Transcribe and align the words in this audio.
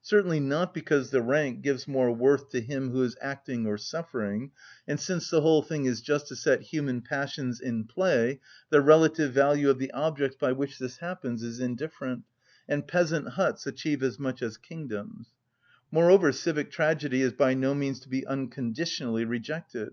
Certainly 0.00 0.40
not 0.40 0.72
because 0.72 1.10
the 1.10 1.20
rank 1.20 1.60
gives 1.60 1.86
more 1.86 2.10
worth 2.10 2.48
to 2.52 2.60
him 2.62 2.88
who 2.88 3.02
is 3.02 3.18
acting 3.20 3.66
or 3.66 3.76
suffering; 3.76 4.50
and 4.88 4.98
since 4.98 5.28
the 5.28 5.42
whole 5.42 5.60
thing 5.60 5.84
is 5.84 6.00
just 6.00 6.26
to 6.28 6.36
set 6.36 6.62
human 6.62 7.02
passions 7.02 7.60
in 7.60 7.84
play, 7.84 8.40
the 8.70 8.80
relative 8.80 9.34
value 9.34 9.68
of 9.68 9.78
the 9.78 9.90
objects 9.90 10.38
by 10.40 10.52
which 10.52 10.78
this 10.78 10.96
happens 11.00 11.42
is 11.42 11.60
indifferent, 11.60 12.24
and 12.66 12.88
peasant 12.88 13.28
huts 13.28 13.66
achieve 13.66 14.02
as 14.02 14.18
much 14.18 14.40
as 14.40 14.56
kingdoms. 14.56 15.26
Moreover, 15.90 16.32
civic 16.32 16.70
tragedy 16.70 17.20
is 17.20 17.34
by 17.34 17.52
no 17.52 17.74
means 17.74 18.00
to 18.00 18.08
be 18.08 18.26
unconditionally 18.26 19.26
rejected. 19.26 19.90